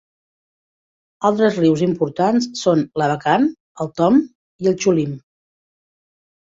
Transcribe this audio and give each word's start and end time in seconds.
Altres 1.29 1.57
rius 1.63 1.83
importants 1.89 2.49
són 2.63 2.83
l'Abakan, 3.03 3.47
el 3.87 3.95
Tom, 4.03 4.21
i 4.67 4.73
el 4.75 4.83
Txulim. 4.83 5.17